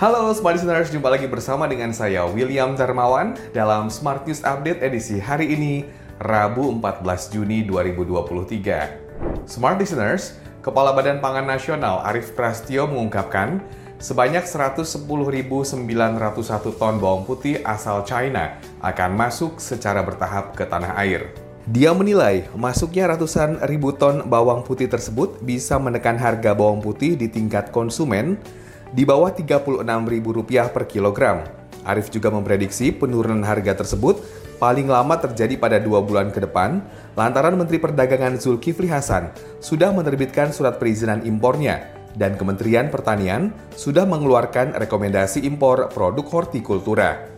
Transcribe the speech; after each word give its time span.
Halo 0.00 0.32
Smart 0.32 0.56
Listeners, 0.56 0.88
jumpa 0.88 1.12
lagi 1.12 1.28
bersama 1.28 1.68
dengan 1.68 1.92
saya 1.92 2.24
William 2.24 2.72
Darmawan 2.72 3.36
dalam 3.52 3.92
Smart 3.92 4.24
News 4.24 4.40
Update 4.40 4.80
edisi 4.80 5.20
hari 5.20 5.52
ini, 5.52 5.84
Rabu 6.16 6.72
14 6.72 7.28
Juni 7.28 7.68
2023. 7.68 9.44
Smart 9.44 9.76
Listeners, 9.76 10.40
Kepala 10.64 10.96
Badan 10.96 11.20
Pangan 11.20 11.44
Nasional 11.44 12.00
Arief 12.08 12.32
Prastio 12.32 12.88
mengungkapkan 12.88 13.60
sebanyak 14.00 14.48
110.901 14.48 15.04
ton 16.80 16.96
bawang 16.96 17.28
putih 17.28 17.60
asal 17.60 18.00
China 18.08 18.56
akan 18.80 19.10
masuk 19.12 19.60
secara 19.60 20.00
bertahap 20.00 20.56
ke 20.56 20.64
tanah 20.64 20.96
air. 20.96 21.28
Dia 21.68 21.92
menilai 21.92 22.48
masuknya 22.56 23.04
ratusan 23.04 23.68
ribu 23.68 23.92
ton 23.92 24.24
bawang 24.24 24.64
putih 24.64 24.88
tersebut 24.88 25.44
bisa 25.44 25.76
menekan 25.76 26.16
harga 26.16 26.56
bawang 26.56 26.80
putih 26.80 27.20
di 27.20 27.28
tingkat 27.28 27.68
konsumen 27.68 28.40
di 28.90 29.06
bawah 29.06 29.30
Rp36.000 29.34 30.74
per 30.74 30.84
kilogram. 30.90 31.46
Arif 31.86 32.12
juga 32.12 32.28
memprediksi 32.28 32.92
penurunan 32.92 33.40
harga 33.40 33.80
tersebut 33.80 34.20
paling 34.60 34.84
lama 34.84 35.16
terjadi 35.16 35.56
pada 35.56 35.80
dua 35.80 36.04
bulan 36.04 36.28
ke 36.28 36.44
depan 36.44 36.84
lantaran 37.16 37.56
Menteri 37.56 37.80
Perdagangan 37.80 38.36
Zulkifli 38.36 38.92
Hasan 38.92 39.32
sudah 39.64 39.88
menerbitkan 39.88 40.52
surat 40.52 40.76
perizinan 40.76 41.24
impornya 41.24 41.88
dan 42.20 42.36
Kementerian 42.36 42.92
Pertanian 42.92 43.54
sudah 43.72 44.04
mengeluarkan 44.04 44.76
rekomendasi 44.76 45.46
impor 45.48 45.88
produk 45.88 46.26
hortikultura. 46.28 47.30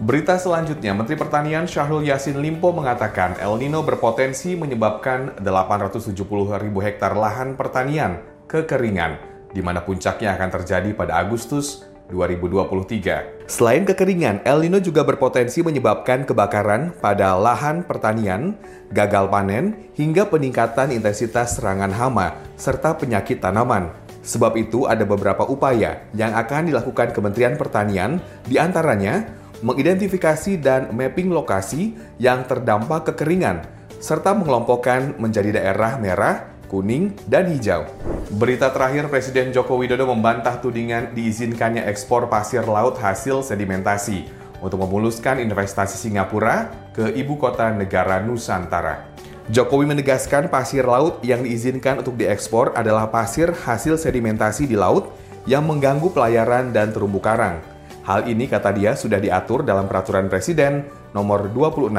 Berita 0.00 0.34
selanjutnya, 0.40 0.96
Menteri 0.96 1.14
Pertanian 1.14 1.68
Syahrul 1.68 2.02
Yassin 2.08 2.40
Limpo 2.40 2.72
mengatakan 2.72 3.36
El 3.38 3.60
Nino 3.60 3.84
berpotensi 3.84 4.56
menyebabkan 4.58 5.38
870 5.38 6.16
ribu 6.58 6.80
hektar 6.80 7.14
lahan 7.14 7.54
pertanian 7.54 8.18
kekeringan 8.50 9.29
di 9.50 9.60
mana 9.60 9.82
puncaknya 9.82 10.34
akan 10.38 10.48
terjadi 10.60 10.90
pada 10.94 11.18
Agustus 11.22 11.90
2023. 12.10 13.46
Selain 13.46 13.82
kekeringan, 13.86 14.42
El 14.42 14.66
Nino 14.66 14.78
juga 14.82 15.06
berpotensi 15.06 15.62
menyebabkan 15.62 16.26
kebakaran 16.26 16.94
pada 16.98 17.38
lahan 17.38 17.86
pertanian, 17.86 18.58
gagal 18.90 19.30
panen, 19.30 19.90
hingga 19.94 20.26
peningkatan 20.26 20.90
intensitas 20.90 21.56
serangan 21.56 21.94
hama 21.94 22.34
serta 22.58 22.98
penyakit 22.98 23.38
tanaman. 23.38 23.94
Sebab 24.20 24.52
itu 24.60 24.84
ada 24.84 25.06
beberapa 25.08 25.48
upaya 25.48 26.04
yang 26.12 26.36
akan 26.36 26.68
dilakukan 26.68 27.16
Kementerian 27.16 27.56
Pertanian, 27.56 28.20
di 28.44 28.60
antaranya 28.60 29.24
mengidentifikasi 29.64 30.60
dan 30.60 30.92
mapping 30.92 31.32
lokasi 31.32 31.96
yang 32.20 32.44
terdampak 32.44 33.12
kekeringan, 33.12 33.64
serta 33.96 34.36
mengelompokkan 34.36 35.16
menjadi 35.16 35.56
daerah 35.56 35.96
merah, 35.96 36.52
kuning, 36.68 37.16
dan 37.28 37.48
hijau. 37.48 37.88
Berita 38.30 38.70
terakhir, 38.70 39.10
Presiden 39.10 39.50
Joko 39.50 39.74
Widodo 39.74 40.06
membantah 40.06 40.62
tudingan 40.62 41.18
diizinkannya 41.18 41.82
ekspor 41.90 42.30
pasir 42.30 42.62
laut 42.62 42.94
hasil 42.94 43.42
sedimentasi 43.42 44.30
untuk 44.62 44.86
memuluskan 44.86 45.42
investasi 45.42 45.98
Singapura 45.98 46.70
ke 46.94 47.10
ibu 47.18 47.34
kota 47.34 47.74
negara 47.74 48.22
Nusantara. 48.22 49.02
Jokowi 49.50 49.90
menegaskan 49.90 50.46
pasir 50.46 50.86
laut 50.86 51.18
yang 51.26 51.42
diizinkan 51.42 52.06
untuk 52.06 52.14
diekspor 52.14 52.70
adalah 52.78 53.10
pasir 53.10 53.50
hasil 53.50 53.98
sedimentasi 53.98 54.70
di 54.70 54.78
laut 54.78 55.10
yang 55.42 55.66
mengganggu 55.66 56.06
pelayaran 56.14 56.70
dan 56.70 56.94
terumbu 56.94 57.18
karang. 57.18 57.58
Hal 58.06 58.30
ini 58.30 58.46
kata 58.46 58.70
dia 58.70 58.94
sudah 58.94 59.18
diatur 59.18 59.66
dalam 59.66 59.90
peraturan 59.90 60.30
Presiden 60.30 60.86
nomor 61.10 61.50
26 61.50 61.90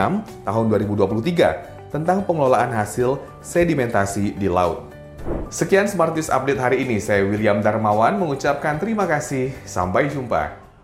tahun 0.47 0.65
2023 0.79 1.91
tentang 1.91 2.23
pengelolaan 2.23 2.71
hasil 2.71 3.19
sedimentasi 3.43 4.39
di 4.39 4.47
laut. 4.47 4.90
Sekian 5.51 5.83
Smartis 5.83 6.31
Update 6.31 6.63
hari 6.63 6.87
ini. 6.87 7.03
Saya 7.03 7.27
William 7.27 7.59
Darmawan 7.59 8.15
mengucapkan 8.15 8.79
terima 8.79 9.03
kasih. 9.03 9.51
Sampai 9.67 10.07
jumpa. 10.07 10.60